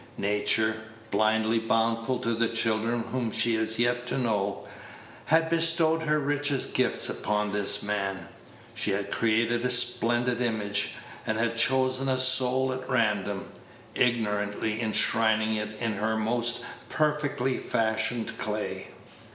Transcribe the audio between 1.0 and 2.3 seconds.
blindly bountiful